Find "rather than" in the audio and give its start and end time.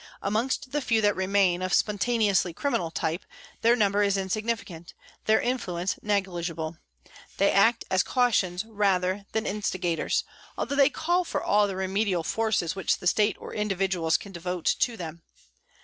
8.65-9.45